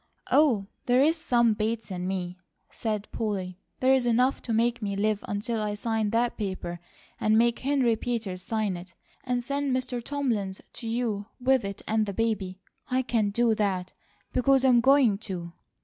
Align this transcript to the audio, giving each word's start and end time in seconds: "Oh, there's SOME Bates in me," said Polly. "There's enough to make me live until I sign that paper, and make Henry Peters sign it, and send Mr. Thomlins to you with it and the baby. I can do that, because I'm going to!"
"Oh, 0.31 0.65
there's 0.87 1.15
SOME 1.15 1.53
Bates 1.53 1.91
in 1.91 2.07
me," 2.07 2.39
said 2.71 3.07
Polly. 3.11 3.59
"There's 3.81 4.07
enough 4.07 4.41
to 4.41 4.51
make 4.51 4.81
me 4.81 4.95
live 4.95 5.19
until 5.27 5.61
I 5.61 5.75
sign 5.75 6.09
that 6.09 6.37
paper, 6.37 6.79
and 7.19 7.37
make 7.37 7.59
Henry 7.59 7.95
Peters 7.95 8.41
sign 8.41 8.75
it, 8.77 8.95
and 9.23 9.43
send 9.43 9.75
Mr. 9.75 10.03
Thomlins 10.03 10.59
to 10.73 10.87
you 10.87 11.27
with 11.39 11.63
it 11.63 11.83
and 11.87 12.07
the 12.07 12.13
baby. 12.13 12.57
I 12.89 13.03
can 13.03 13.29
do 13.29 13.53
that, 13.53 13.93
because 14.33 14.65
I'm 14.65 14.81
going 14.81 15.19
to!" 15.19 15.53